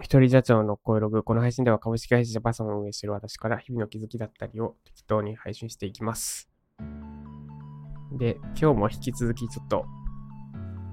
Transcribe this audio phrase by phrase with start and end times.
[0.00, 1.24] 一人社長の声ログ。
[1.24, 6.48] この配信では株式会社ジャパソンを運営している私から日々の気づきだったりを適当に配信していきます。
[8.12, 9.84] で、今日も引き続きちょっと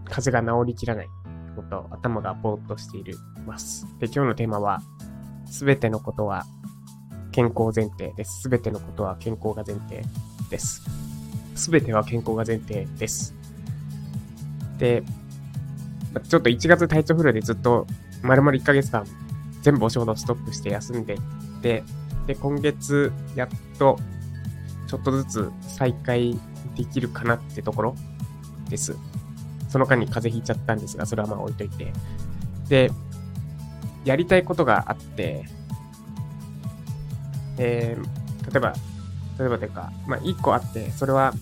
[0.05, 1.07] 風が治りきらない
[1.55, 3.03] のと頭がぼーっとしてい
[3.45, 3.85] ます。
[3.99, 4.81] で、今日のテーマは
[5.45, 6.43] すべてのことは
[7.31, 8.41] 健康前提です。
[8.41, 10.01] すべてのことは健康が前提
[10.49, 10.81] です。
[11.53, 13.35] すべては健康が前提です。
[14.79, 15.03] で、
[16.27, 17.85] ちょっと1月体調不良でずっと
[18.25, 19.05] 丸々1ヶ月間
[19.61, 21.17] 全部お仕事ストップして休んでっ
[21.61, 21.83] て、
[22.27, 23.97] で、今月やっと
[24.87, 26.37] ちょっとずつ再開
[26.75, 27.95] できるかなってところ
[28.69, 28.95] です。
[29.69, 31.91] その間に風邪ひいちゃったんですが、それはまあ置いといて。
[32.69, 32.91] で、
[34.03, 35.45] やりたいことがあって、
[37.57, 38.73] えー、例えば、
[39.39, 41.33] 例えばというか、まあ1個あって、それは、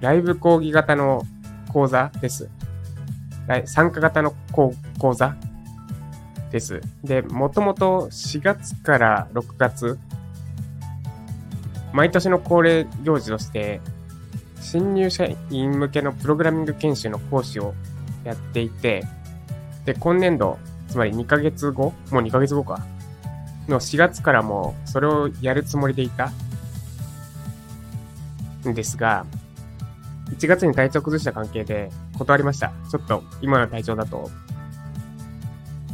[0.00, 1.24] ライブ講義型の
[1.72, 2.50] 講座です。
[3.64, 5.36] 参加型の講講座
[6.50, 6.80] です。
[7.02, 9.98] で、もともと4月から6月、
[11.92, 13.80] 毎年の恒例行事として、
[14.60, 17.74] 新入社員向けのプログラミング研修の講師を
[18.24, 19.04] やっていて、
[19.84, 22.84] で、今年度、つまり2ヶ月後もう2ヶ月後か。
[23.68, 26.32] の4月からもそれをやるつもりでいた
[28.66, 29.26] んですが、
[30.30, 32.72] 1月に体調崩した関係で断りました。
[32.90, 34.30] ちょっと今の体調だと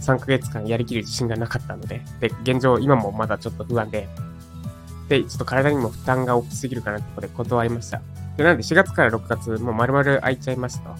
[0.00, 4.08] 3ヶ月間やりきる自信がなかったので、で、現状今もまだちょっと不安で、
[5.08, 8.00] で、ちょっと体にも負担が大きすぎるかなってことで断りました。
[8.36, 10.96] で、なんで4月から6月もう丸々空いちゃいました。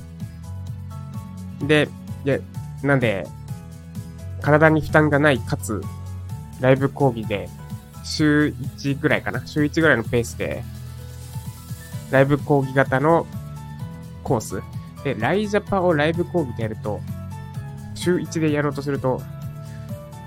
[1.66, 1.88] で、
[2.24, 2.42] で、
[2.82, 3.26] なんで、
[4.40, 5.82] 体に負担がないかつ、
[6.60, 7.48] ライブ講義で、
[8.02, 9.46] 週1ぐらいかな？
[9.46, 10.62] 週1ぐらいのペースで、
[12.10, 13.26] ライブ講義型の
[14.22, 14.62] コース。
[15.04, 17.00] で、ライジャパをライブ講義でやると、
[17.94, 19.22] 週1でやろうとすると、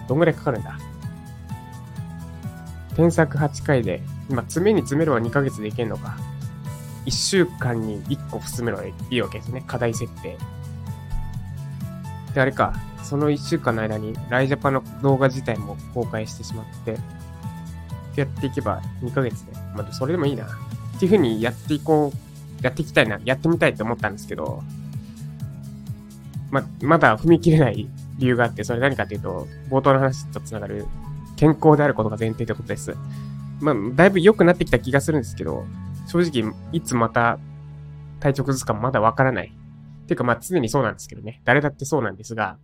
[0.08, 0.78] どんぐらいかかるんだ？
[2.96, 6.18] 添削8回で、今、詰めに詰めるは2ヶ月でいけんのか
[7.06, 9.64] ？1週間に1個進めるはいいわけですね。
[9.68, 10.38] 課題設定。
[12.34, 12.74] で、あれか。
[13.04, 16.98] その1週間の間に、ライジャパの動画自体も公開してしまって、
[18.18, 19.54] やっていけば2ヶ月で。
[19.76, 20.44] まあ、それでもいいな。
[20.44, 22.18] っていう風にやっていこう、
[22.68, 24.62] やっていきたいな、やってみたいって思ったんですけど、
[26.52, 30.86] ま、まだ踏み切れない理由があって、それ何かっていうと、冒頭の話とつながる、
[31.38, 32.96] 健康であることが前提ってことです。
[33.62, 35.66] まあ、だいぶ良くなってきた気がするんですけど、
[36.08, 37.40] 正直、いつまた
[38.20, 39.54] 体調崩すかもまだわからない。
[40.04, 41.42] っていうか、まあ、常にそうなんですけどね。
[41.44, 42.58] 誰だってそうなんですが、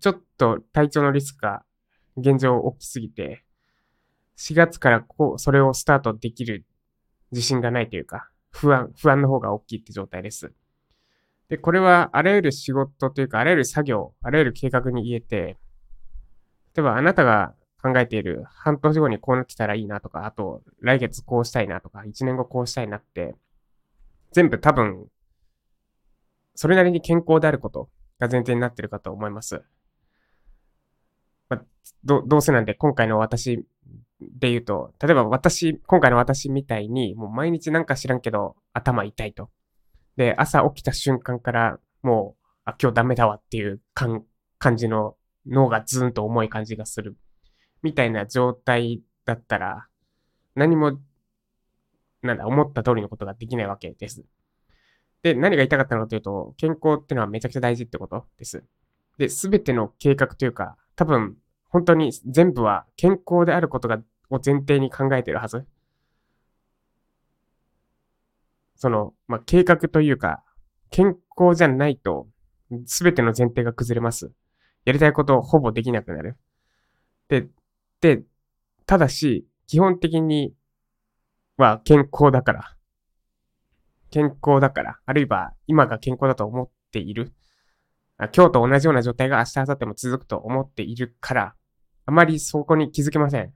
[0.00, 1.64] ちょっと体調のリスクが
[2.16, 3.44] 現状大きすぎて、
[4.38, 6.66] 4月からこう、それをスタートできる
[7.32, 10.50] 自信がないというか、不安、不安の方が大きいって状態です。
[11.50, 15.58] で、これはあらゆる仕事というか、あらゆる作業、あらゆる計画に言えて、
[16.74, 23.34] 例えばあなたが考えている半年後にこうなってたらいいなとか、あと来月こうしたいなとか、1年後こうしたいなって、
[24.32, 25.06] 全部多分、
[26.54, 29.62] それなりに健康であることが前提になってるかと思います。
[31.50, 31.62] まあ、
[32.04, 33.66] どどうせなんで今回の私
[34.20, 39.50] で言うと、例えば私、今回の私みたいに、もう毎日なんか知らんけど頭痛いと。
[40.16, 44.24] で、朝起きた瞬間からもう、あ、今日ダメだわっていう感
[44.58, 45.16] 感じの
[45.46, 47.16] 脳がズーンと重い感じがする。
[47.82, 49.86] みたいな状態だったら、
[50.54, 50.98] 何も、
[52.22, 54.24] なんだ、思った通りのことができないわけです。
[55.22, 58.64] で、何が言いたかったのかというと、健康ってのはめちゃくちゃ大事ってことです。
[59.18, 61.36] で、すべての計画というか、多分、
[61.68, 65.66] 本当に全部は健康であることが、を前提に考えてるはず。
[68.74, 70.42] その、まあ、計画というか、
[70.90, 72.28] 健康じゃないと、
[72.86, 74.32] すべての前提が崩れます。
[74.84, 76.36] やりたいことをほぼできなくなる。
[77.28, 77.48] で、
[78.00, 78.22] で、
[78.84, 80.54] ただし、基本的に
[81.56, 82.76] は健康だから。
[84.10, 84.98] 健康だから。
[85.04, 87.32] あるいは今が健康だと思っている。
[88.18, 91.54] 今日と同じような状態が明日、明後日も続くと思っているから、
[92.06, 93.52] あまりそこに気づけません。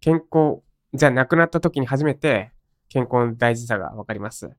[0.00, 0.62] 健康
[0.94, 2.50] じゃなくなった時に初めて
[2.88, 4.50] 健康の大事さがわかります。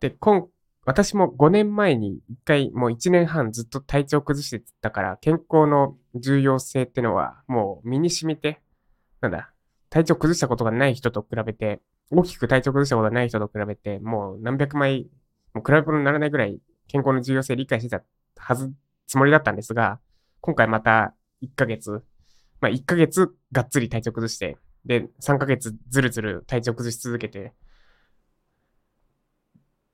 [0.00, 0.46] で、今、
[0.84, 8.60] 私も5年前に一回もう1年半ずっと体調崩してたから、健康の重要性ってのはもう身に染みて、
[9.20, 9.52] なんだ、
[9.90, 11.80] 体調崩したことがない人と比べて、
[12.10, 15.10] 大きく体調崩したことがない人と比べて、もう何百枚、
[15.52, 18.02] もう比べ物にならないぐらい健康の重要性理解してた
[18.38, 18.72] はず、
[19.06, 20.00] つもりだったんですが、
[20.40, 22.02] 今回また1ヶ月、
[22.60, 27.52] まあ1ヶ月がっつり体調崩して、で、3ヶ月ずるずる体調崩し続けて、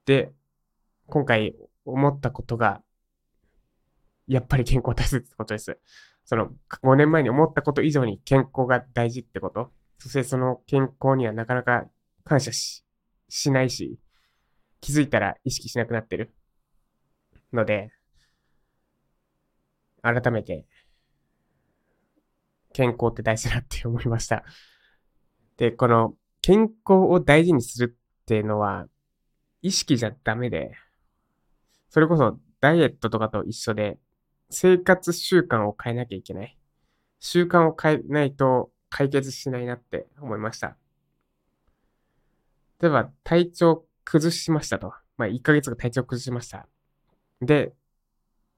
[0.07, 0.33] で、
[1.07, 1.55] 今回
[1.85, 2.83] 思ったことが、
[4.27, 5.79] やっぱり健康大切ってことです。
[6.25, 6.51] その、
[6.83, 9.71] 5年前に思ったこと以上に健康が大事ってこと。
[9.99, 11.85] そしてその健康にはなかなか
[12.25, 12.85] 感謝し、
[13.29, 13.99] しないし、
[14.81, 16.35] 気づいたら意識しなくなってる。
[17.53, 17.91] ので、
[20.05, 20.67] 改めて、
[22.75, 24.45] 健康って大事だって思いました。
[25.57, 28.87] で、この健康を大事にするっていうのは、
[29.63, 30.73] 意識じゃダメで、
[31.89, 33.99] それこそダイエットとかと一緒で、
[34.51, 36.59] 生活習慣を変えなきゃいけない。
[37.19, 40.77] 習慣を変えないと解決しないなって思いました。
[42.81, 44.93] 例えば、体調崩しましたと。
[45.17, 46.69] まあ、1ヶ月が体調崩しました。
[47.41, 47.73] で、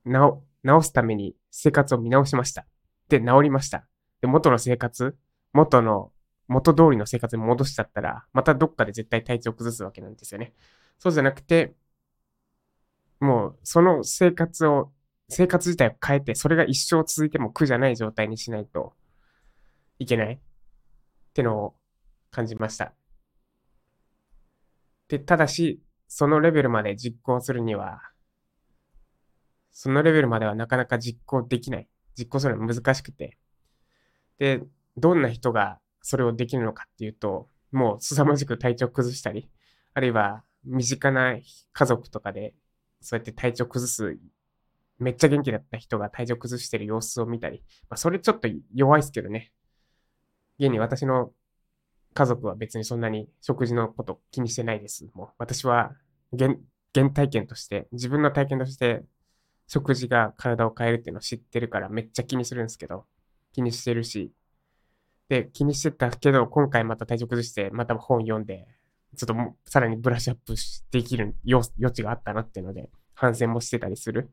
[0.04, 2.66] 治、治すために生活を見直しました。
[3.08, 3.86] で、治りました。
[4.20, 5.16] で、元の生活、
[5.52, 6.12] 元の、
[6.48, 10.54] 元通りの生活に戻しちゃったら、またどっかで絶対体調崩すわけなんですよね。
[10.98, 11.74] そうじゃなくて、
[13.20, 14.92] もう、その生活を、
[15.28, 18.94] 生活自体を変えて、それが一生続いても苦じゃない状態にしないと
[19.98, 20.38] いけないっ
[21.32, 21.74] てのを
[22.30, 22.92] 感じました。
[25.08, 28.00] で、ただし、そのレベルまで実行するには、
[29.78, 31.88] そのレベルまではなかなか実行できない。
[32.18, 33.36] 実行するのは難しくて。
[34.38, 34.62] で、
[34.96, 39.50] どんな人がそれをできるのかっていうと、もう凄まじく体調崩したり、
[39.92, 41.36] あるいは身近な
[41.74, 42.54] 家族とかで、
[43.02, 44.18] そうやって体調崩す、
[44.98, 49.52] めっちゃ元気だった人が体調崩してる様子を見たり、まあ、それちょっと弱いっすけどね。
[50.58, 51.32] 現に私の
[52.14, 55.06] 家族は別にそんなに食事のこと気にしてないです。
[55.12, 55.92] もう私は、
[56.32, 56.56] 原
[57.10, 59.04] 体験として、自分の体験として
[59.66, 63.04] 食事が体を変えるっていうのを知ってるからめっちゃ気にするんですけど、
[63.52, 64.32] 気にしてるし、
[65.28, 68.68] で、気にしてたけど、今回また体調崩して、また本読んで、
[69.16, 70.54] ちょっともさらにブラッシュアップ
[70.90, 74.30] できる余地があったなっていうので、反省もしてたりする。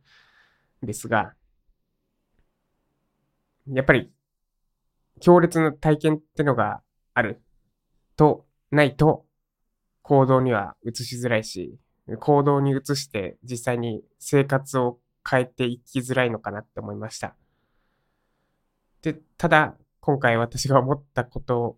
[0.83, 1.33] んですが、
[3.67, 4.11] やっぱり、
[5.21, 6.81] 強烈な体験ってのが
[7.13, 7.41] ある
[8.17, 9.25] と、ないと、
[10.01, 11.79] 行動には移しづらいし、
[12.19, 17.35] 行動に移して実際に生活を変えていきづらいのかなって思いました。
[19.01, 21.77] で、ただ、今回私が思ったこと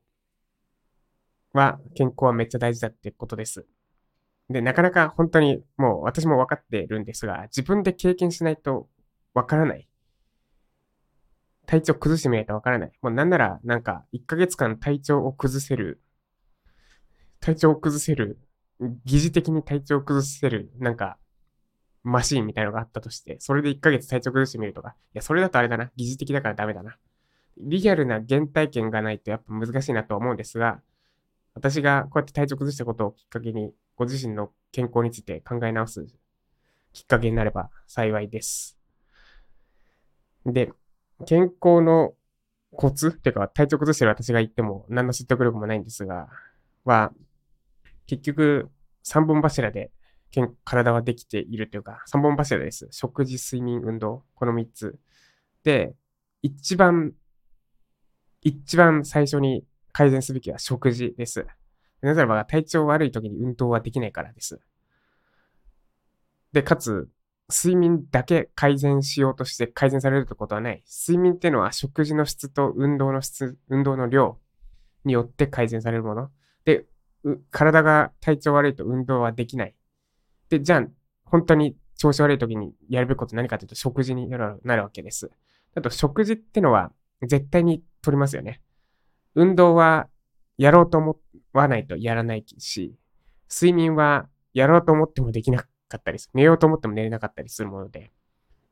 [1.54, 3.66] は、健康はめっちゃ大事だってことです。
[4.50, 8.88] で、なかなか本当にもう私も分かっているんですが、自分で経験しないと
[9.34, 9.88] 分からない。
[11.66, 12.92] 体調崩してみないと分からない。
[13.02, 16.02] もうなんなら、なんか、1ヶ月間体調を崩せる、
[17.40, 18.40] 体調を崩せる、
[19.06, 21.18] 疑似的に体調を崩せる、なんか、
[22.06, 25.92] マシーンみたいのがあったとして、それで1ヶ月体調崩してみるとか、いや、それだとあれだな。
[25.96, 26.98] 疑似的だからダメだな。
[27.58, 30.82] リアルな原体験がないとやっぱ難しいなと思うんですが、
[31.56, 36.06] 私がこうやって体調崩したことをきっかけに、ご自身の健康について考え直す
[36.94, 38.78] きっかけになれば幸いです。
[40.46, 40.72] で、
[41.26, 42.14] 健康の
[42.76, 46.28] コツっていうか、体調崩してる私が言っても何の説得力もないんですが、
[46.84, 47.12] は、
[48.06, 48.70] 結局、
[49.02, 49.92] 三本柱で
[50.64, 52.88] 体はできているというか、三本柱です。
[52.92, 54.24] 食事、睡眠、運動。
[54.36, 54.98] この三つ。
[55.64, 55.96] で、
[56.42, 57.14] 一番
[58.46, 61.48] 一番最初に改善すべきは食事です。
[62.02, 64.60] なぜならば体調悪い時に運動はできないからです。
[66.54, 67.10] で、かつ、
[67.50, 70.84] 睡眠だけ改善しようとして改善されるってことはない。
[70.88, 74.38] 睡眠っていうのは食事の質と運動の質、運動の量
[75.06, 76.30] によって改善されるもの。
[76.66, 76.86] で、
[77.50, 79.76] 体が体調悪いと運動はできない。
[80.50, 80.88] で、じゃあ、
[81.24, 85.32] 本当に調子悪い時にやるべきこと何かというと食事になるわけです。
[85.76, 88.62] あと食事ってのは絶対に取りますよね。
[89.34, 90.08] 運動は
[90.58, 91.18] やろうと思
[91.54, 92.96] わないとやらないし、
[93.52, 96.32] 睡眠はやろうと思ってもできなかったりする。
[96.36, 98.12] 寝ようと思っても寝れなかったりするもので、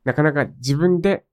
[0.04, 1.24] なかなか自分で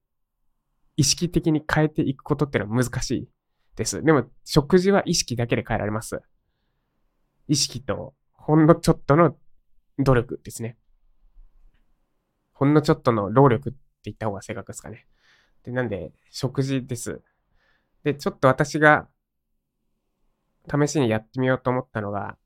[0.96, 3.28] 意識的に変えていくことってのは難しい
[3.76, 4.02] です。
[4.02, 6.20] でも、食事は意識だけで変えられます。
[7.48, 9.36] 意識と、ほんのちょっとの
[9.98, 10.76] 努力ですね。
[12.52, 15.06] ほんのちょっとの労力って言った方が正確ですかね。
[15.64, 17.20] で、なんで、食事です。
[18.04, 19.08] で、ちょっと私が
[20.68, 22.36] 試しにやってみようと思ったのが、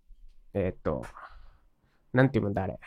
[0.55, 1.05] えっ、と、
[2.13, 2.79] なんて言うんだ、あれ。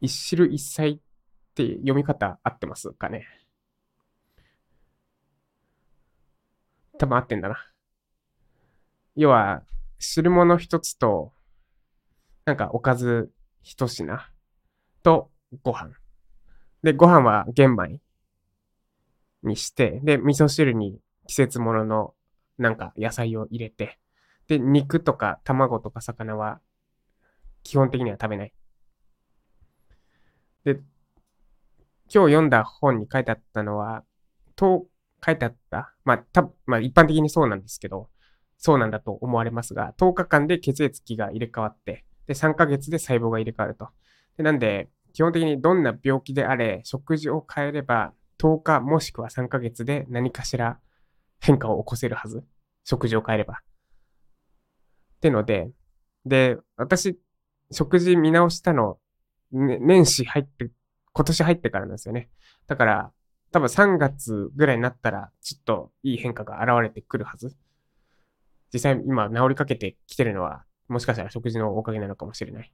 [0.00, 0.98] 一汁一菜っ
[1.54, 3.26] て読み方合ってますかね
[6.98, 7.56] 多分合ってんだな。
[9.20, 9.64] 要は、
[9.98, 11.32] 汁物一つと、
[12.44, 13.32] なんかおかず
[13.62, 14.16] 一品
[15.02, 15.32] と
[15.64, 15.90] ご飯。
[16.84, 18.00] で、ご飯は玄米
[19.42, 22.14] にして、で、味噌汁に季節物の
[22.58, 23.98] なんか野菜を入れて、
[24.46, 26.60] で、肉とか卵とか魚は
[27.64, 28.52] 基本的には食べない。
[30.62, 30.84] で、今
[32.06, 34.04] 日読んだ本に書いてあったのは、
[34.54, 34.86] と
[35.26, 35.92] 書いてあった。
[36.04, 38.08] まあ、た、まあ一般的にそうなんですけど、
[38.58, 43.88] そうなんだと思われますが、10日間で血液が入れ替わって、で、3ヶ月で細胞が入れ替わると。
[44.36, 50.78] で、なんで、基本的にどんな病気であれ、食事を変えれば、10日もしくは3ヶ月で何かしら
[51.40, 52.44] 変化を起こせるはず。
[52.84, 53.54] 食事を変えれば。
[53.54, 55.70] ってので、
[56.24, 57.18] で、私、
[57.70, 58.98] 食事見直したの、
[59.52, 60.70] ね、年始入って、
[61.12, 62.30] 今年入ってからなんですよね。
[62.66, 63.12] だから、
[63.50, 67.56] 多分3月ぐらいになったら、ちょっといい変化が現れてくるはず。
[68.72, 72.72] 実際今治りかけてきてるのは、もしかしたら食事のおかげなのかもしれない。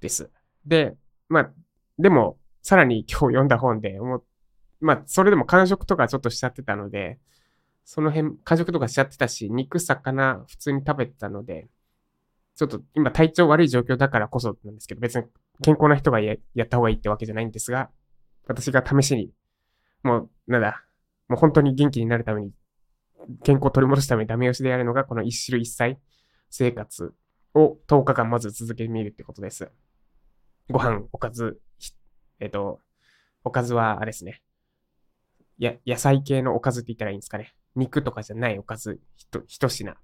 [0.00, 0.30] です。
[0.66, 0.96] で、
[1.28, 1.52] まあ、
[1.98, 4.24] でも、さらに 今日読んだ本で、も、
[4.80, 7.18] まあ、それでも完食とかちょっとしちゃってたので、
[7.84, 11.68] その辺、完食とかしちゃってたし、肉、魚、普通に食べてたので、
[12.54, 15.24] ちょっと今体調悪い状況だからこそなんですけど、別に
[15.62, 17.90] 健康な人がやった方がいいってわけじゃないんですが、
[18.46, 19.32] 私が試しに、
[20.02, 20.84] もう、なんだ、
[21.28, 22.52] もう本当に元気になるために、
[23.42, 25.98] 健康を取り戻すためにダメ押しでやるのが、この一汁一菜
[26.50, 27.14] 生活
[27.54, 29.70] を10日間まず続けてみるってことです。
[30.68, 31.60] ご飯、おかず、
[32.38, 32.80] えっ、と、
[33.44, 34.42] おかずはあれですね。
[35.60, 37.54] や、野菜系のおかずって言ったらいいんですかね。
[37.76, 39.94] 肉とかじゃないおかず、ひと、一品。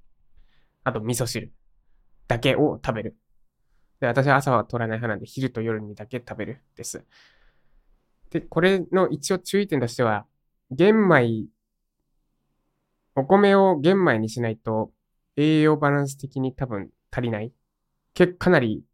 [0.85, 1.53] あと、味噌汁
[2.29, 3.17] だけを食べる。
[4.01, 7.05] で、私は朝は取らない派なんで、昼と夜にだけ食べるです。
[8.31, 10.27] で、これの一応注意点としては、
[10.71, 11.47] 玄米、
[13.17, 14.93] お米を玄米にしないと
[15.37, 17.53] 栄養バランス的に多分足りない。
[18.15, 18.85] け、かなり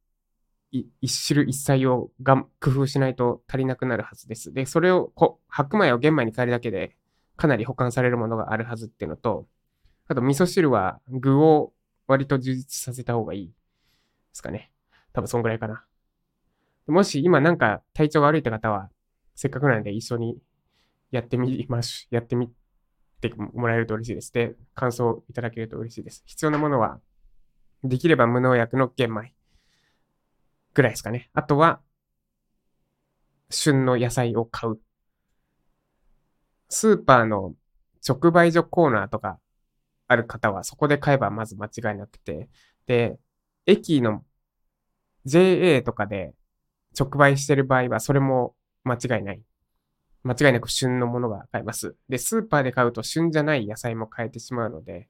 [0.71, 4.53] 一汁一菜をが工夫しないと足りなくなるはずです。
[4.53, 6.97] で、それをこ白米を玄米に変えるだけで
[7.37, 9.47] かなり保管されるものがあるはずっていうのと、
[10.09, 11.73] あと味噌汁は具を
[12.07, 13.53] 割と充実させた方がいいで
[14.33, 14.71] すかね。
[15.13, 15.85] 多分そんぐらいかな。
[16.87, 18.89] もし今なんか体調が悪いって方は、
[19.35, 20.39] せっかくなんで一緒に
[21.11, 22.51] やってみまし、やってみ
[23.29, 24.33] てもらえると嬉しいです。
[24.33, 26.23] で、感想いただけると嬉しいです。
[26.27, 27.01] 必要なものは、
[27.85, 29.33] できれば無農薬の玄米。
[30.75, 31.31] ぐらいですかね。
[31.35, 31.81] あとは、
[33.51, 34.81] 旬の野菜を買う。
[36.69, 37.55] スーパーの
[38.07, 39.39] 直売所コーナーとか
[40.09, 42.49] ある方はそこで買えばまず間違いなくて、
[42.87, 43.19] で、
[43.67, 44.25] 駅の
[45.25, 46.35] JA とかで
[46.99, 49.43] 直売してる場合はそれも間違いない。
[50.25, 51.97] 間違いなく旬のものが買えます。
[52.09, 55.09] で、スーパーで買うと旬じゃない野菜も買えてしまうので、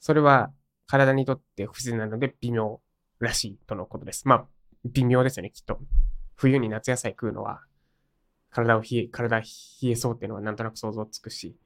[0.00, 0.52] それは
[0.86, 2.80] 体にとって不自然なので微妙
[3.20, 4.26] らしいとのことです。
[4.26, 4.46] まあ、
[4.84, 5.78] 微妙ですよね、きっと。
[6.36, 7.60] 冬に夏野菜食うのは、
[8.50, 9.44] 体を冷え、体冷
[9.84, 11.56] えそうっていうのはなんとなく想像つくし、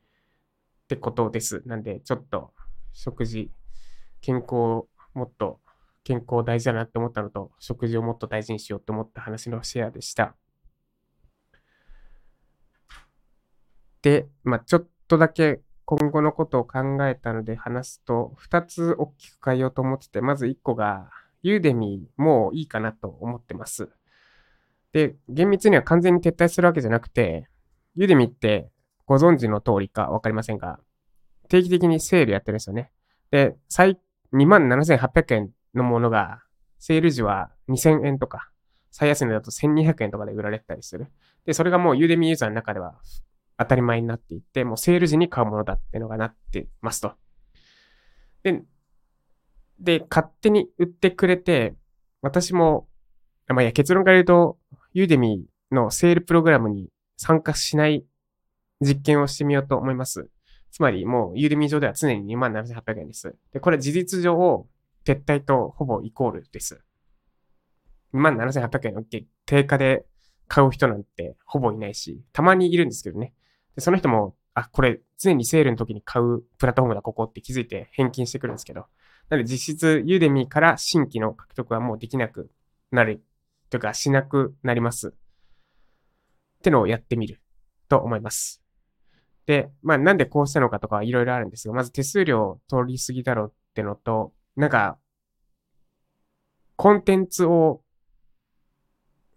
[0.85, 1.63] ってことです。
[1.65, 2.53] なんで、ちょっと、
[2.93, 3.51] 食事、
[4.21, 5.61] 健康、もっと、
[6.03, 10.37] 健康大事だなって思ったのと、食事をもっと大事にしようって思った話のシェアでした。
[14.05, 21.09] で、まあ、ちょっとだけ今後のことを考えたので話すと、二つ大きく変えようと思ってて、まず一個が、
[21.43, 23.89] ユーデミーもいいかなと思ってます。
[24.93, 27.49] で、厳密には完全に撤退するわけじゃなくて、
[27.95, 28.71] ユーデミーって
[29.07, 30.79] ご存知の通りかわかりませんが、
[31.49, 32.91] 定期的にセールやってるんですよね。
[33.31, 33.99] で、最、
[34.35, 36.43] 27,800円のものが、
[36.79, 38.51] セール時は2000円とか、
[38.91, 41.07] 最安値だと1200円とかで売られてたりする。
[41.47, 42.99] で、それがもうユーデミーユーザーの中では
[43.59, 47.13] 当たり前になっていって、もうセール時に買うものだっていうのがなってますと。
[48.43, 48.63] で、
[49.79, 51.75] で、勝手に売ってくれて、
[52.23, 52.89] 私も、
[53.49, 54.59] まあ、いや、結論から言うと、
[54.93, 58.05] ユーデミーのセールプログラムに参加しない
[58.81, 60.29] 実験をしてみようと思います。
[60.71, 63.37] つまり、もう、ユーデミー上では常に27,800円です。
[63.53, 64.67] で、これは事実上、
[65.05, 66.81] 撤退とほぼイコールです。
[68.15, 69.03] 27,800円の
[69.47, 70.07] 定価で
[70.49, 73.35] 買う人なんてほぼいないし、たまにいるんですけどね。
[73.75, 78.87] で、その人も、あ、これ常にセールの時に買うプラットフォームだ、ここって気づいて返金してくるんですけど、
[79.29, 82.51] なので実質ユーデミーから新規の獲得はもうできなく
[82.91, 83.23] なる。
[83.71, 85.09] というかしなくなります。
[85.09, 85.13] っ
[86.63, 87.41] てのをやってみる
[87.89, 88.63] と思います。
[89.47, 94.97] で、まあなんでこうしたのかとかいろいろあるんですが、まず手数料取りすぎだろうってのと、なんか、
[96.77, 97.83] コンテンツを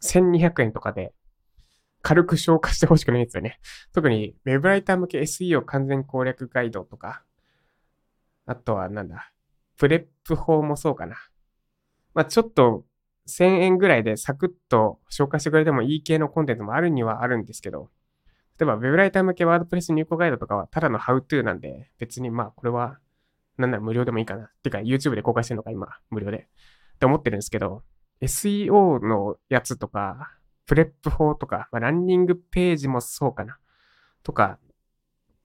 [0.02, 1.14] 1200円とかで
[2.08, 3.60] 軽く消化してほしくないんですよね。
[3.92, 7.22] 特に Web ライター向け SEO 完全攻略ガイドとか、
[8.46, 9.34] あとはなんだ、
[9.76, 11.18] プレップ法もそうかな。
[12.14, 12.86] まあ、ちょっと
[13.28, 17.90] 1000円ぐらいでサクッと紹介してくれてもいい系のコンテンツもあるにはあるんですけど、
[18.58, 23.00] 例えば Web ライター向けワードプレス入稿ガイドとかはただの How to なんで、別にまあこれは
[23.58, 24.50] なんなら無料でもいいかな。
[24.64, 26.38] てか YouTube で公開してるのか今、無料で。
[26.38, 27.84] って思ってるんですけど、
[28.22, 30.32] SEO のやつとか、
[30.68, 33.58] プレップ法とか、まあ、ランニングページもそうかな。
[34.22, 34.60] とか、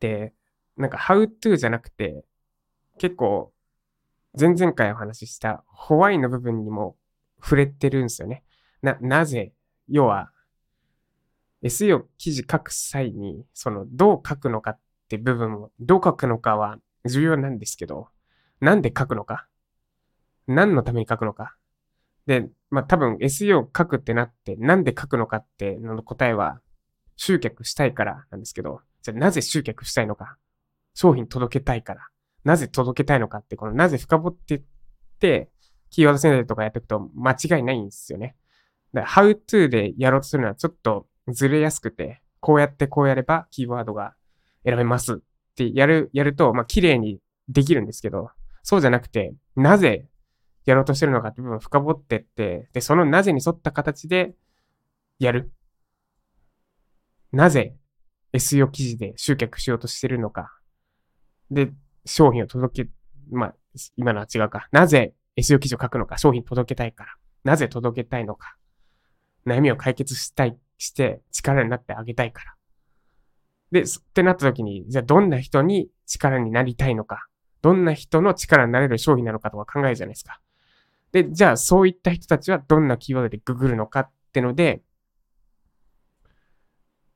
[0.00, 0.34] で、
[0.76, 2.24] なんか how to じゃなくて、
[2.98, 3.52] 結構、
[4.38, 6.96] 前々回お話ししたホワイの部分にも
[7.40, 8.44] 触れてるんですよね。
[8.82, 9.52] な、なぜ、
[9.88, 10.30] 要は、
[11.62, 18.08] SEO 記事書く際に、その、どう書くのかって部分を、どう書くのかは重要なんですけど、
[18.60, 19.46] なんで書くのか？
[20.48, 21.56] 何のために書くのか？
[22.26, 26.60] で、まあ、多分 SEO を書くってなって、なんで書くのかっての答えは、
[27.16, 30.36] 集客したいからなんですけど、じゃあなぜ集客したいのか
[30.94, 32.08] 商品届けたいから。
[32.44, 34.62] なぜ届けたいのかって、このなぜ深掘ってっ
[35.20, 35.50] て、
[35.90, 38.36] キーワード戦略とかやっていくと間違いないんですよね。
[38.92, 44.14] だから、how to でやろうとするのはちょっとずれやすくて、こうやってこうやればキーワードが
[44.64, 45.16] 選べますっ
[45.54, 48.30] てやる、やると、まあ、綺麗にできるんですけど、
[48.62, 50.08] そうじゃなくて、なぜ
[50.64, 54.32] やろうとしてるのかって部分を深掘ってって、で、そのなぜに沿った形で
[55.18, 55.52] やる？
[57.32, 57.74] なぜ
[58.32, 60.52] SEO 記事で集客しようとしてるのか。
[61.50, 61.72] で、
[62.04, 62.90] 商品を届け、
[63.30, 63.54] まあ、
[63.96, 64.68] 今のは違うか。
[64.70, 66.18] なぜ SEO 記事を書くのか？
[66.18, 67.14] 商品届けたいから。
[67.44, 68.56] なぜ届けたいのか？
[69.46, 72.54] 悩みを解決したい、して力になってあげたいから。
[73.72, 77.26] で、ってなった時に、じゃあどんな人に力になりたいのか？
[77.62, 80.40] どんな人の力になれる商品なのかとか考えるじゃないですか。
[81.12, 84.82] で、じゃあそういった人たちはどんなキーワードでググるのかってので、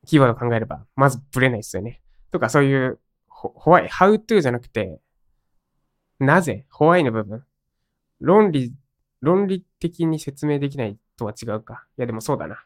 [0.05, 2.01] キーワード考えれば、まずブレないですよね。
[2.31, 5.01] とかそういうホワイ、how to じゃなくて、
[6.19, 7.43] なぜホワイの部分？
[8.19, 8.73] 論理、
[9.21, 11.85] 論理的に説明できないとは違うか。
[11.97, 12.63] いやでもそうだな。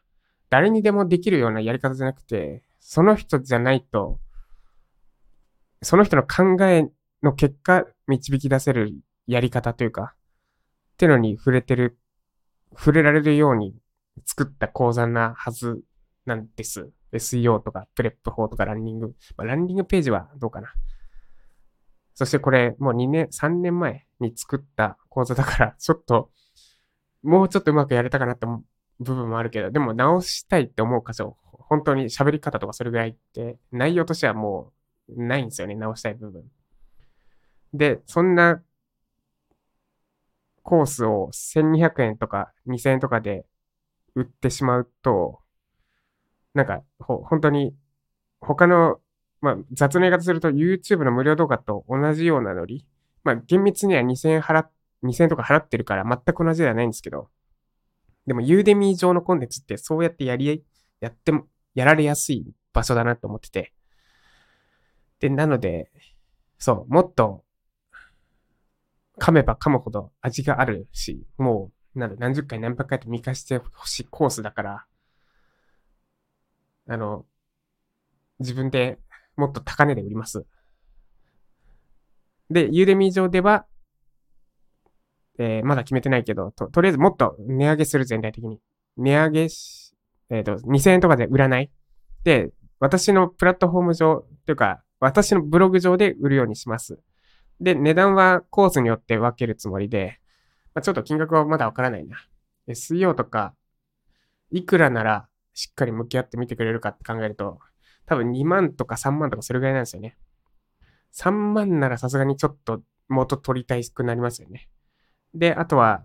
[0.50, 4.18] 誰にでもできるようなやり方じゃなくて、その人じゃないと、
[5.82, 6.88] その人の考え
[7.22, 8.94] の結果導き出せる
[9.26, 10.14] やり方というか、
[11.02, 11.98] ってのに触れてる、
[12.76, 13.74] 触れられるように
[14.24, 15.82] 作った講座なはず
[16.26, 16.90] なんです。
[17.12, 19.08] SEO とか、プレップ法とか、ランニング。
[19.36, 20.72] まあ、ランニングページはどうかな。
[22.14, 26.30] そしてこれ、もう2年、3年前に作った講座だから、 ちょっと、
[27.24, 28.64] もうちょっとうまくやれたかなって思う
[29.02, 34.72] 部分もあるけど、でも直したいって思う箇所、本当に喋り方とかそれぐらいって、内容としてはも
[35.08, 36.44] うないんですよね、直したい部分。
[37.74, 38.62] で、そんな
[40.62, 43.44] コースを1200円とか2000円とかで
[44.14, 45.40] 売ってしまうと、
[46.54, 47.74] なんか、ほ、本当に、
[48.40, 49.00] 他の、
[49.40, 52.86] まあ、雑な言い方すると YouTube の無料動画と同じようなノリ。
[53.24, 54.70] まあ、厳密には2000円払っ、
[55.02, 57.28] 2000円とか払ってるから全く同じではないんですけど、
[58.26, 60.64] でも、ユーデミー上のコンテンツってそうやってやり、
[61.00, 63.72] やっても、やられやすい場所だなと思ってて。
[65.18, 65.90] で、なので、
[66.58, 67.44] そう、もっと、
[69.18, 74.86] 噛めば噛むほど味があるし、もう、なる、何十回何百回と見返してほしいコースだから、
[76.88, 77.26] あの、
[78.38, 78.98] 自分で
[79.36, 80.44] もっと高値で売ります。
[82.50, 83.66] で、ユーデミー上では、
[85.38, 88.60] えー、まだ決めてないけど、と、とりあえずもっと値上げする全体的に。
[88.96, 89.94] 値上げし、
[90.30, 91.70] えっ、ー、と、2000円とかで売らない。
[92.24, 96.98] で、私のプラットフォーム上、というか、私のブログ上で売るようにします。
[97.62, 100.18] で、値段はコースによって分けるつもりで、
[100.74, 102.16] まあ、ちょっと金額はまだわからないな。
[102.66, 103.54] SEO とか、
[104.50, 107.60] いくらならしっかり向き合ってみてくれるかって考えると、
[108.06, 110.16] 多分2万とか3万とかそれぐらいなんですよね。
[111.12, 114.68] 3万ならさすがにちょっと元取りたいくなりますよね。
[115.32, 116.04] で、あとは、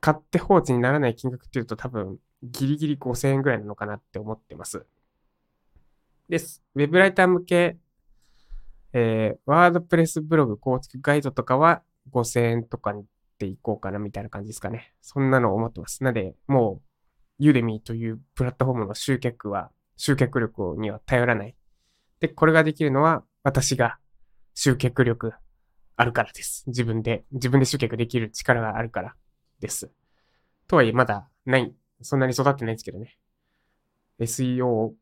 [0.00, 4.84] 買って放置にならない金額っていうと多分ギリギリ5000円ぐらいなのかなって思ってます。
[6.28, 6.62] です。
[6.74, 7.78] ウェブライター向け、
[8.96, 13.04] えー、ワードプレスブログ構築ガイドとかは5000円とかにっ
[13.38, 14.94] ていこうかなみたいな感じですかね。
[15.02, 16.04] そんなのを思ってます。
[16.04, 16.82] なので、もう
[17.38, 21.56] ユーデミーというプラットフォームの集客は、集客力には頼らない。
[22.20, 23.98] で、これができるのは私が
[24.54, 25.32] 集客力
[25.96, 26.62] あるからです。
[26.68, 29.16] 自分で、自分で集客できる力があるから
[29.58, 29.90] です。
[30.68, 33.18] とはいえまだない、そんなに育ってないんですけどね。
[34.20, 34.92] SEO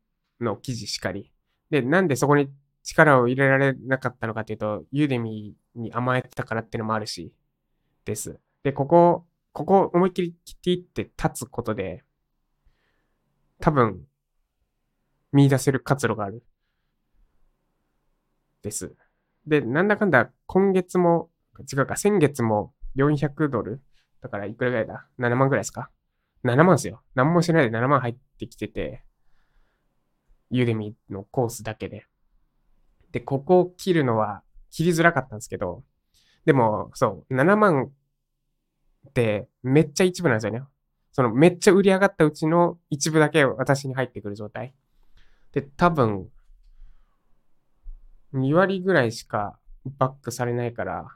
[0.41, 1.31] の記事しかり。
[1.69, 2.49] で、なんでそこに
[2.83, 7.33] 力を入れられなかったのかというと、ユーデミーに甘えてたからっていうのもあるし、
[8.05, 8.39] です。
[8.63, 12.03] で、ここ、ここ思いっきり切っていって立つことで、
[13.59, 14.05] 多分、
[15.31, 16.43] 見出せる活路がある。
[18.61, 18.95] です。
[19.47, 21.29] で、なんだかんだ今月も、
[21.71, 23.81] 違うか、先月も400ドル
[24.21, 25.89] だからいくらぐらいだ ?7 万ぐらいですか
[26.43, 27.01] ?7 万ですよ。
[27.15, 29.03] 何もしないで7万入ってきてて、
[30.49, 32.05] ユーデミーのコースだけで。
[33.13, 35.83] で、ここを切るのは切りづらかったんですけど、
[36.43, 37.91] でも、そう、7万
[39.07, 40.63] ってめっちゃ一部なんですよね。
[41.13, 44.73] そのめっちゃ売り上がったうちの一部だけ私に入ってくる状態。
[45.53, 46.27] で、多分、
[48.33, 49.59] 2割ぐらいしか
[49.99, 51.07] バックされないから、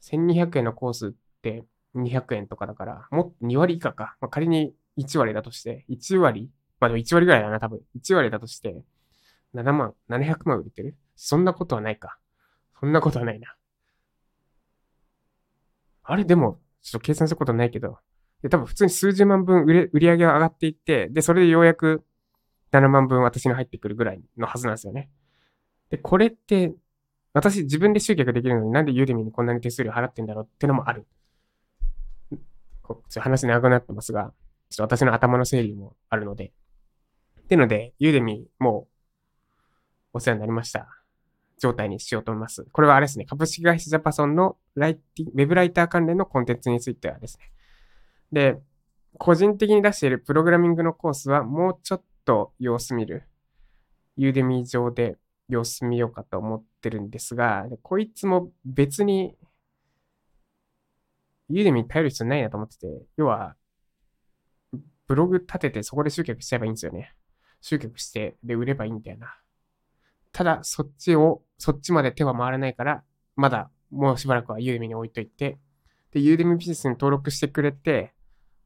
[0.00, 1.10] 1200円のコースっ
[1.42, 1.64] て
[1.96, 4.16] 200円とかだから、もっと2割以下か。
[4.20, 6.52] まあ、仮に1割だとして、1割？
[6.78, 7.80] まあでも1割ぐらいだな、多分。
[7.96, 8.84] 1割だとして、
[9.54, 10.96] 7万、700万売れてる？
[11.16, 12.18] そんなことはないか。
[12.80, 13.54] そんなことはないな。
[16.02, 16.24] あれ？
[16.24, 17.98] でも、ちょっと計算したことないけど、
[18.42, 22.04] で多分普通に数十万分売れ、売り上げが上がっていって、で、それでようやく
[22.72, 25.08] 7万分私に入ってくるぐらいのはずなんですよね。
[25.88, 26.74] で、これって、
[27.32, 31.06] 私自分で集客できるのになんでユーデミにこんなに手数料払ってんだろうってのもある。
[32.82, 34.32] こちょ話長くなってますが、
[34.68, 36.52] ちょっと私の頭の整理もあるので。
[37.40, 38.93] ってので、ユーデミもう
[40.14, 40.88] お世話になりました。
[41.58, 42.64] 状態にしようと思います。
[42.72, 47.52] これはあれですね、株式会社ジャパソンのライティウェブライター関連のコンテンツについてはですね。
[48.32, 48.58] で、
[49.18, 53.24] 個人的に出しているプログラミングのコースはもうちょっと様子見る。
[54.16, 55.16] ユーデミー上で
[55.48, 59.36] 様子見ようかと思ってるんですが、こいつも別に
[61.48, 63.56] ユーデミーに頼る必要ないなと思ってて、要は、
[65.06, 67.14] ブログ立ててそこで集客しちゃえばいいんですよね。
[67.60, 69.36] 集客して、で、売ればいいみたいな。
[70.34, 73.04] ただ、そっちを、そっちまで手は回らないから、
[73.36, 75.58] まだ、もうしばらくはユーデミに置いといて、
[76.10, 78.12] で、ユーデミビジネスに登録してくれて、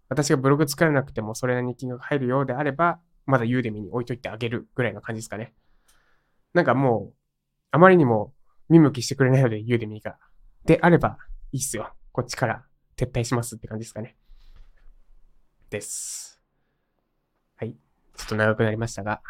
[0.08, 5.52] 私がブログ作らなくてもそれなりに金額入るようであれば、まだユーデミに置いといてあげるぐらいの感じですかね。
[6.54, 7.14] なんかもう、
[7.70, 8.32] あまりにも
[8.70, 10.16] 見向きしてくれないので、ユーデミが。
[10.64, 11.18] であれば、
[11.52, 11.92] いいっすよ。
[12.12, 12.64] こっちから
[12.96, 14.16] 撤退しますって感じですかね。
[15.68, 16.40] です。
[17.56, 17.76] はい。
[18.16, 19.20] ちょっと長くなりましたが。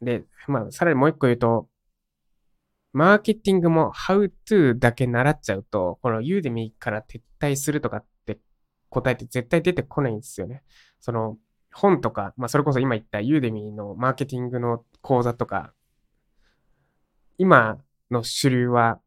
[0.00, 1.68] で、まあ、さらにもう一個言うと、
[2.92, 8.38] マーケティングも How to だけ習っちゃうと、この Udemy から撤退するとかって
[8.88, 10.62] 答えって絶対出てこないんですよね。
[11.00, 11.36] その
[11.72, 15.74] 本とか、まあそれこそ今言った Udemy のマーケティングの講座とか、
[17.36, 17.78] 今
[18.10, 19.00] の主流は、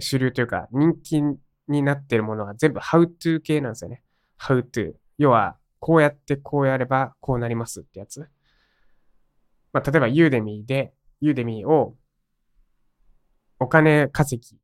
[0.00, 1.22] 主流というか人気
[1.68, 4.02] になってるものは全部 How to 系なんですよね。
[4.40, 4.94] How to。
[5.16, 8.28] 要は、こうやってこうやればこうなりますってやつ。
[9.78, 11.96] まあ、例えば、ユーデミーで、ユーデミーを、
[13.60, 14.58] お金稼ぎ、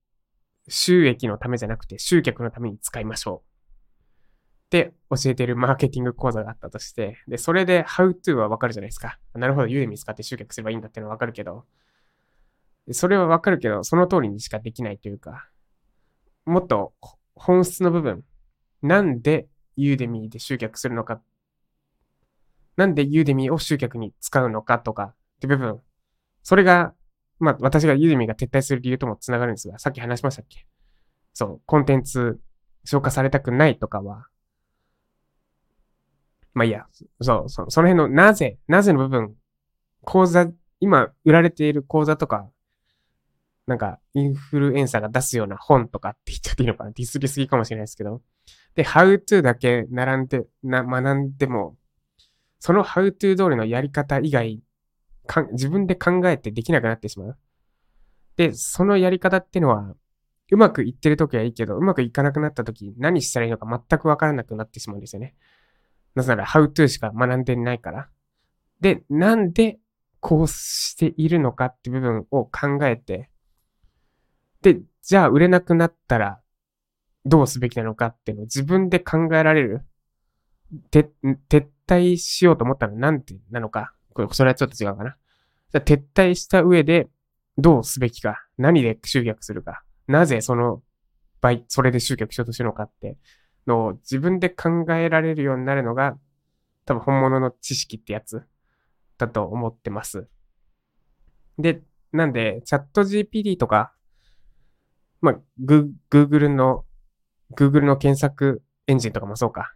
[0.69, 3.55] 収益のためじゃなくて集客のために使いましょう。
[4.67, 9.19] って教えてるマーケティング講座があったとして、で、それで How to はわかるじゃないですか。
[9.35, 11.65] なるほど、ユーデミー使って集客すればいいんだっていうのはわかるけど、
[12.91, 15.49] それはわかるけど、その通りにしかできないというか、
[16.45, 16.93] もっと
[17.35, 18.25] 本質の部分、
[18.83, 21.23] なんでユーデミーで集客するのかっ
[22.77, 25.81] なんでユーデミを集客に使うのかとかって部分。
[26.43, 26.95] それが、
[27.39, 30.67] まあ私がユーデミが撤退する理由ともつながるんですが、さっき話しましたっけ？
[31.33, 32.41] そう、コンテンツ
[32.85, 34.27] 消化されたくないとかは、
[36.53, 36.87] まあいいや、
[37.21, 39.35] そう、そその辺のなぜ、なぜの部分、
[40.03, 40.47] 講座、
[40.79, 42.49] 今売られている講座とか、
[43.67, 46.91] なんか、インフルエンサーが出すような本とかって言っちゃっていいのかな？
[46.91, 48.21] ディスりすぎかもしれないですけど。
[48.75, 51.75] で、how to だけ並んで、な、学んでも、
[52.65, 54.63] その how to 通りのやり方以外、
[55.53, 57.39] 自分で考えてできなくなってしまう。
[58.39, 59.95] で、そのやり方ってのは、
[60.51, 65.35] うまくいってる時はいいけど、うまくいかなくなった時、何したらいいのか全くわからなくなってしまうんですよね。
[66.15, 68.09] なぜなら、how to しか学んでないから。
[68.81, 69.79] で、なんで
[70.21, 73.29] こうしているのかって部分を考えて、
[74.63, 76.41] で、じゃあ売れなくなったら
[77.27, 79.85] どうすべきなのかっていうのを自分で考えられる。
[80.91, 81.11] て、
[81.49, 82.95] 撤退しようと思ったの？
[82.95, 83.95] は何てなのか？
[84.13, 85.17] これ、それはちょっと違うかな。
[85.73, 87.09] じゃ撤退した上で、
[87.59, 88.45] どうすべきか？
[88.59, 89.83] 何で集客するか？
[90.07, 90.83] なぜその
[91.41, 93.17] 倍、それで集客しようとしてるのかって？
[93.67, 96.17] のを自分で考えられるようになるのが、
[96.85, 98.43] 多分本物の知識ってやつ？
[99.17, 100.29] だと思ってます。
[101.59, 103.93] で、なんで、チャット GPT とか、
[105.21, 105.35] まあ、
[106.11, 106.85] Google の、
[107.57, 109.75] Google の検索エンジンとかもそうか。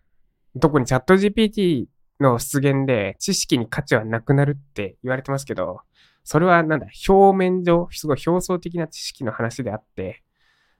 [0.60, 1.86] 特にチャット GPT
[2.20, 5.80] の出現で知識に価値はなくなるって言われてますけど、
[6.24, 10.22] それはなんだ、表面上、すごい表層的な知識の話であって、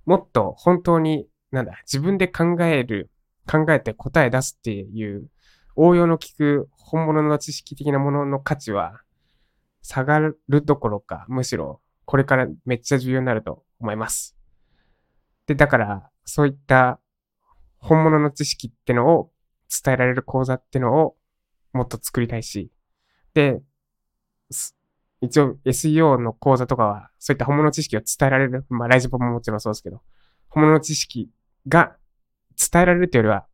[0.05, 3.11] もっと本当に、なんだ、自分で考える、
[3.51, 5.31] 考えて答え出すっていう
[5.75, 9.01] 応用の効く本物の知識的なものの価値は
[9.81, 14.35] 下がるどころか、むしろこれからめっちゃ重要になると思います。
[15.47, 17.01] で、だから、そういった
[17.77, 19.31] 本物の知識ってのを
[19.69, 21.18] 伝えられる講座ってのを
[21.79, 22.71] もっと作りたいし、
[23.35, 23.61] で、
[25.21, 30.03] 一応 SEO の講座とかは、そういった本物知識を伝えられる、まあ、ライジポももちろんそうですけど、
[30.49, 31.31] 本物の知識
[31.69, 31.97] が
[32.59, 33.47] 伝えられるというよりは、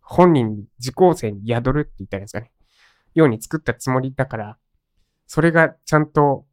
[0.00, 2.52] 本人に、受講生に宿るって言ったらいいですかね。
[3.14, 4.58] ように作ったつもりだから、
[5.26, 6.46] それがちゃんと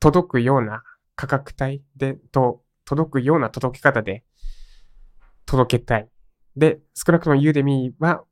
[0.00, 0.82] 届くような
[1.14, 4.24] 価格帯で、と、届くような届け方で
[5.46, 6.08] 届けたい。
[6.56, 8.24] で、少なくともユーデミーは、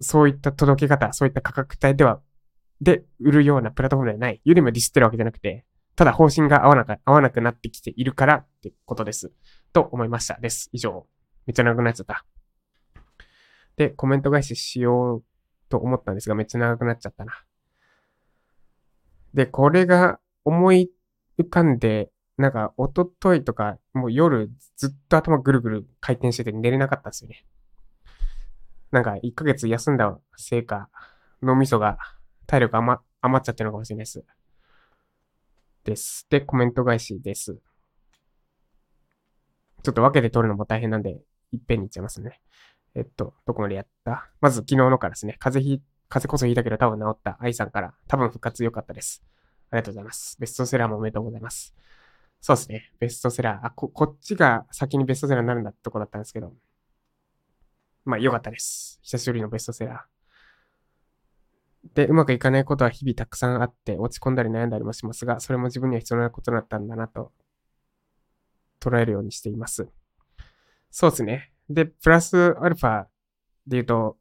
[0.00, 2.20] そういった届け方、そういった価格帯では、
[2.80, 4.40] で、売るようなプラットフォームではない。
[4.44, 5.64] ユーデミーはディスってるわけじゃなくて、
[5.96, 9.32] ただ方針が合わなく、合わなくなってきているからってことです。
[9.72, 10.38] と思いました。
[10.40, 10.70] です。
[10.72, 11.06] 以上。
[11.46, 12.24] めっちゃ長くなっちゃった。
[13.76, 15.24] で、コメント返ししよう
[15.68, 17.32] と思ったんですが、めっちゃ長くなっちゃったな。
[19.34, 20.90] で、これが思い
[21.38, 27.44] 浮かんで、なんか、おとといとか、もう夜ずっと頭ぐるぐる回転してて寝れなかったんですよね。
[28.90, 30.88] なんか、1ヶ月休んだせいか、
[31.42, 31.98] 脳みそが
[32.46, 34.24] 体力余余っちゃってるのかもしれないです。
[35.84, 36.26] です。
[36.30, 37.58] で、コメント返しです。
[39.82, 41.20] ちょっと分けて取るのも大変なんで、
[41.52, 42.40] いっぺんにいっちゃいますね。
[42.94, 44.28] えっと、どこまでやった？
[44.40, 45.36] まず昨日のからですね。
[45.38, 49.22] 風邪ひ、風邪こそひいたけど多分治った愛さんから多分復活良かったです。
[49.70, 50.36] ありがとうございます。
[50.40, 51.74] ベストセラーもおめでとうございます。
[52.40, 52.90] そうですね。
[52.98, 53.66] ベストセラー。
[53.66, 56.54] あ、こ、こっちが先にベストセラーになるんだってとこだったんですけど。
[58.08, 58.98] まあ良かったです。
[59.02, 61.94] 久しぶりのベストセラー。
[61.94, 67.32] で、うまくいかないことは日々たくさんあって落ち込んだり悩んだりもしますが、それも自分には必要なことだったんだなと
[68.80, 69.86] 捉えるようにしています。
[70.90, 71.52] そうですね。
[71.68, 73.08] で、プラスアルファで
[73.72, 74.16] 言うと、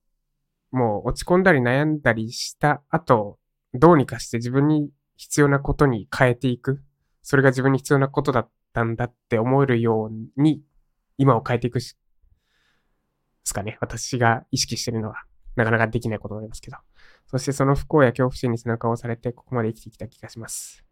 [0.71, 3.39] もう落ち込んだり悩んだりした後、
[3.73, 6.83] どうにかして自分に必要なことに変えていく。
[7.23, 10.61] それが自分に必要なことだったんだって思えるように、
[11.17, 11.95] 今を変えていくし、
[13.47, 13.77] ですかね。
[13.79, 15.23] 私が意識してるのは、
[15.55, 16.77] なかなかできないことになりますけど。
[17.27, 20.83] そしてその不幸や恐怖心に背中を押されて、ここまで生きてきた気がします。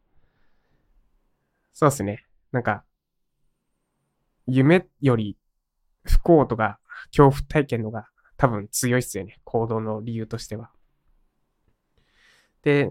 [1.74, 2.26] そうですね。
[2.54, 2.86] なんか、
[4.48, 5.38] 夢より
[6.04, 9.40] 不幸とか恐怖体験のが多分強いっすよね。
[9.44, 10.72] 行動の理由としては。
[12.62, 12.90] で、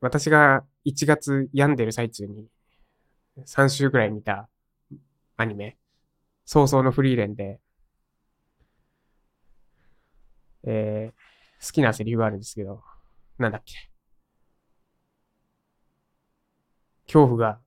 [0.00, 2.48] 私が1月病んでる最中に
[3.46, 4.50] 3週ぐらい見た
[5.38, 5.78] アニメ、
[6.44, 7.60] 早々のフリーレンで、
[10.64, 12.82] えー、好きなセリフがあるんですけど、
[13.38, 13.74] なんだっけ？
[17.06, 17.60] 恐怖が、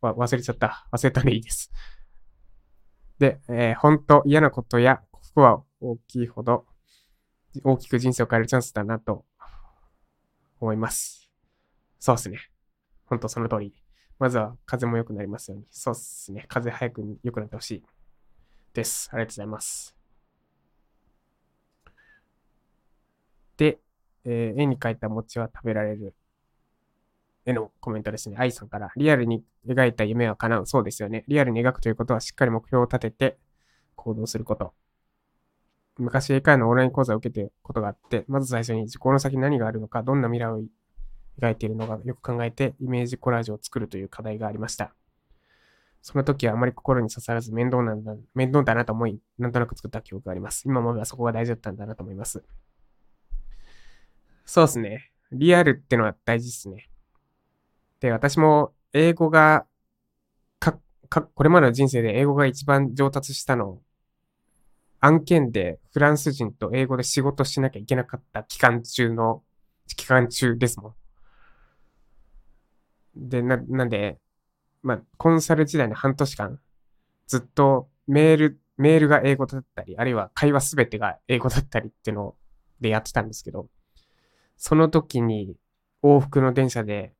[0.00, 0.86] わ、忘れちゃった。
[0.92, 1.72] 忘れたんでいいです。
[3.18, 6.66] で、えー、本当嫌なことや不幸は大きいほど、
[7.62, 9.24] 大きく人生を変えるチャンスだなと
[10.60, 11.30] 思います。
[11.98, 12.38] そうっすね。
[13.06, 13.74] ほんとその通り。
[14.18, 15.66] まずは風も良くなりますように。
[15.70, 16.44] そうっすね。
[16.48, 17.84] 風早く良くなってほしい。
[18.72, 19.08] です。
[19.12, 20.03] ありがとうございます。
[23.56, 23.78] で、
[24.24, 26.14] えー、絵に描いた餅は食べられる。
[27.46, 28.36] へのコメントですね。
[28.38, 28.90] 愛さんから。
[28.96, 30.66] リアルに描いた夢は叶う。
[30.66, 31.24] そうですよね。
[31.28, 33.38] リアルに描くということはしっかり目標を立てて
[33.96, 34.72] 行動すること。
[35.98, 40.62] 昔英会話のオンライン講座を受けてることがあって、まず最初に自己の先に何があるのか、どんな未来を
[41.40, 44.94] 描いているのかよく考えてイメージコラージュを作るという課題がありました。
[46.02, 50.64] その時はあまり心に刺さらず面倒なんだ、面倒だなと思い、なんとなく作った記憶があります。
[50.66, 52.44] 今まではそこが大事だったんだなと思います。
[54.44, 55.10] そうですね。
[55.32, 56.88] リアルってのは大事ですね。
[58.00, 59.66] で、私も英語が、
[60.58, 60.78] か、
[61.08, 63.80] か、これまでの人生で英語が一番上達したの、
[65.00, 69.42] 案件でフランス人と英語で仕事しなきゃいけなかった期間中の、
[69.96, 70.94] 期間中ですもん。
[73.28, 74.18] で、な、なんで、
[74.82, 76.60] まあ、コンサル時代の半年間、
[77.26, 82.34] ずっとメール、メールが英語だったり、あるいは会話すべてが英語だったりっていうの
[82.80, 83.68] でやってたんですけど、
[84.56, 85.56] その時に
[86.02, 87.12] 往復の電車で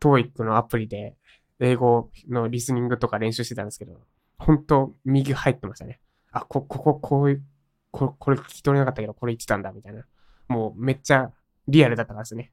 [0.00, 1.16] TOEIC のアプリで
[1.60, 4.00] 英語のリスニングとか練習してたんですけど、
[4.38, 6.00] 本当右入ってましたね。
[6.32, 7.42] あ、こ、ここ、こういう、
[7.90, 10.04] ここれ聞き取れなかったけど、これ言ってたんだ、みたいな。
[10.48, 11.30] もうめっちゃ
[11.68, 12.52] リアルだったからですね。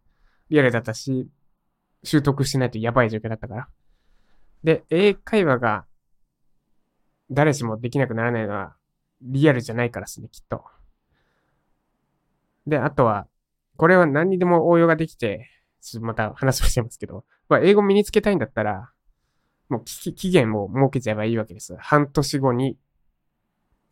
[0.49, 1.27] リアルだったし、
[2.03, 3.67] 習得してないとやばい状況だったから。
[4.63, 5.85] で、英会話が
[7.31, 8.75] 誰しもできなくならないのは
[9.21, 10.63] リアルじゃないからですね、きっと。
[12.67, 13.27] で、あとは、
[13.79, 18.91] これは何にでも応用ができて、ちょっとまた話をしてますけど、まあ、英語身につけたいんだったら、
[19.69, 21.77] もう期限を設けちゃえばいいわけです。
[21.77, 22.77] 半年後に、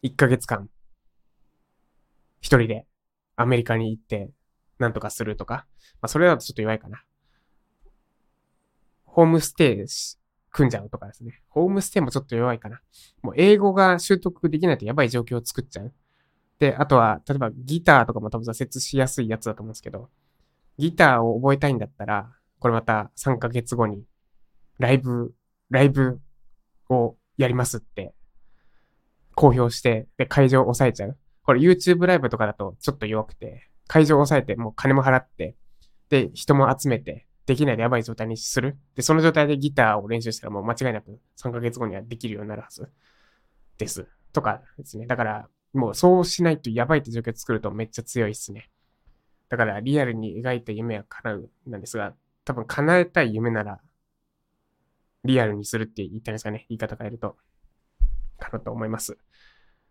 [0.03, 0.69] 1ヶ月間、
[2.41, 2.85] 一人で
[3.37, 4.29] アメリカに行って、
[4.77, 5.65] なんとかするとか。
[6.01, 7.01] まあ、それだとちょっと弱いかな。
[9.05, 10.19] ホームステイし
[10.51, 11.41] 組んじゃうとかですね。
[11.47, 12.81] ホームステイもちょっと弱いかな。
[13.21, 15.93] もう英語が習得できないとやばい状況を作っちゃう。
[16.59, 20.09] で、あとは、例えばギターとかも多分挫折しやすいやつだと思うんですけど、
[20.77, 24.03] ギターを覚えたいんだったら、これまた3ヶ月後に、
[24.79, 25.33] ライブ、
[25.69, 26.19] ライブ
[26.89, 28.13] をやりますって
[29.37, 31.17] 公表して、で、会場を抑えちゃう。
[31.43, 35.55] これ YouTube ライブとかだとちょっと弱くて、会場を抑えて、もう金も払って、
[36.09, 38.77] で、人も集めて、できないでやばい状態にする。
[38.95, 42.89] で、その状態でギターを練習したらもう間違いなく3ヶ月後にはできるようになるはず
[43.77, 44.07] です。
[44.33, 45.05] とかですね。
[45.05, 48.69] だから、もうそうしないとやばいって状況作るとめっちゃ強いっすね。
[49.49, 52.13] だからリアルに描いた夢は叶うなんですが、
[52.43, 53.79] 多分叶えたい夢なら、
[55.23, 56.65] リアルにするって言ったんですかね。
[56.69, 57.37] 言い方変えると。
[58.37, 59.17] かなと思います。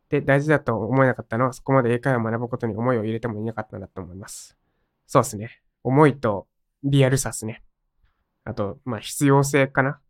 [0.09, 4.57] で、大事だと思えなかったのは、そこまで英会話を学ぶことに思いを入れてもいなかったんだと思います。
[5.07, 5.63] そうですね。
[5.83, 6.47] 思いと
[6.85, 7.63] リアルさですね。
[8.45, 10.01] あと、まあ、必要性かな。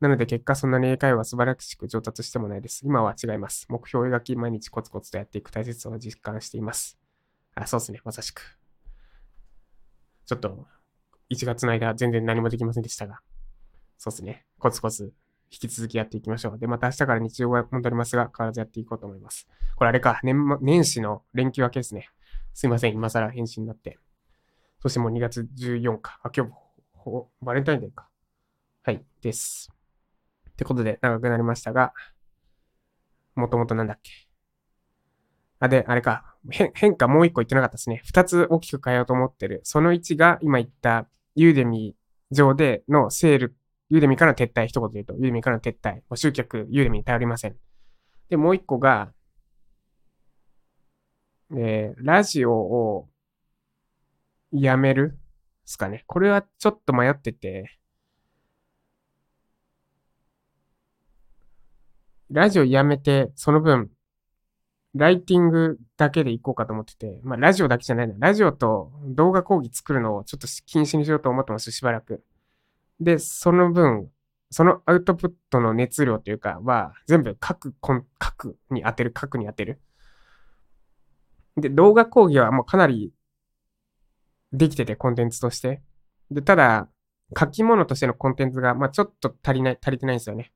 [0.00, 2.82] なので結果そんなに英会話は素晴らしく上達してもないです。
[2.84, 3.66] 今は違います。
[3.68, 6.98] 目標を描き毎日コツコツとやっていく大切さを実感しています。
[7.54, 8.00] あ、そうですね。
[8.04, 8.58] まさしく。
[10.26, 10.66] ちょっと、
[11.30, 13.20] 1月の間全然何もできませんでしたが、
[13.96, 14.46] そうですね。
[14.58, 15.12] コツコツ
[15.50, 16.58] 引き続きやっていきましょう。
[16.58, 19.48] で、また明日から日常が戻りますが、変わらずやっていこうと思います。
[19.76, 22.10] これあれか、年年始の連休明けですね。
[22.54, 23.98] すいません、今更返信になって。
[24.80, 26.20] そしてもう2月14日。
[26.22, 26.52] あ、今日、
[27.42, 28.08] バレンタインデーか。
[28.82, 29.77] はい、です。
[30.58, 31.94] ってことで、長くなりましたが、
[33.36, 34.10] もともとなんだっけ？
[35.60, 36.34] あ、で、あれか。
[36.74, 38.00] 変化もう一個言ってなかったですね。
[38.04, 39.60] 二つ大きく変えようと思ってる。
[39.62, 41.94] その1が今言ったユーデミ
[42.32, 43.56] 上でのセール
[43.90, 46.02] ユーデミからの撤退、一言で言うと、ユーデミからの撤退。
[46.14, 47.56] 集客、ユーデミに頼りません。
[48.28, 49.12] で、もう一個が、
[51.56, 53.08] えー、ラジオを
[54.52, 55.16] やめるで
[55.64, 56.04] すかね。
[56.06, 57.77] これはちょっと迷ってて、
[62.30, 63.90] ラジオやめて、その分、
[64.94, 68.14] ライティングだけでいこうかと思ってて、まあラジオだけじゃないな。
[68.18, 72.24] ラジオと動画講義作るのをちょっと禁止にしようと思ってます、しばらく。
[73.00, 74.10] で、その分、
[74.50, 77.74] そのアウトプットの熱量というかは、全部各、
[78.18, 79.80] 各に当てる、各に当てる。
[81.56, 83.12] で、動画講義はもうかなり
[84.52, 85.82] できてて、コンテンツとして。
[86.30, 86.88] で、ただ、
[87.38, 90.52] 書き物としてのコンテンツが、まあちょっと足りない、足りてないんですよね。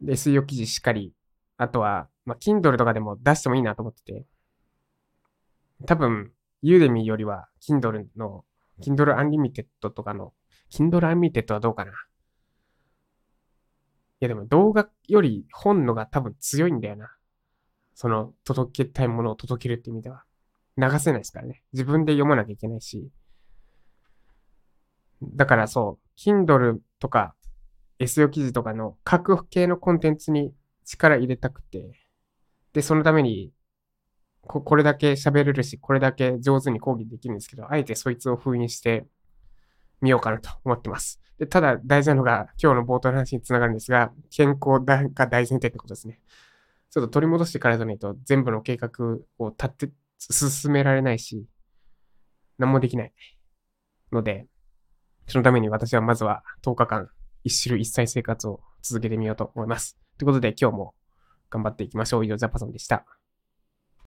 [0.00, 1.12] で、SEO 記事しっかり。
[1.56, 4.26] あとは、まあ Kindle とかでも出してもいいなと思ってて。
[5.86, 6.32] 多分、
[6.62, 8.44] ユーデミーよりは、Kindle の、
[8.80, 10.32] Kindle Unlimited とかの
[10.70, 11.94] Kindle Unlimited はどうかない
[14.20, 17.14] やでも動画より本のが多分強いんだよな。
[17.94, 20.24] その届けたいものを届けるって意味では。
[20.78, 21.62] 流せないですからね。
[21.72, 23.10] 自分で読まなきゃいけないし。
[25.22, 27.34] だからそう、Kindle とか
[27.98, 30.52] SEO 記事とかの各系のコンテンツに
[30.84, 31.92] 力入れたくて、
[32.72, 33.52] で、そのために
[34.42, 39.06] こ、これだけ喋れるし、これだけ上手に講義できるんですけど、あえてそいつを封印して、
[40.00, 41.20] 見ようかなと思ってます。
[41.38, 46.20] でただ大事なのが今日の冒頭の話につながるんですが、健康が大前提ってことですね。
[46.90, 48.90] ちょっと取り戻してからじゃないと全部の計画
[49.38, 51.46] を立って進められないし、
[52.58, 53.12] 何もできない。
[54.12, 54.46] ので、
[55.26, 57.10] そのために私はまずは10日間
[57.46, 59.96] 一種類一切生活を続けてみようと思います。
[60.18, 60.94] ということで今日も
[61.48, 62.24] 頑張っていきましょう。
[62.24, 63.06] 以上、ジャパソンでした。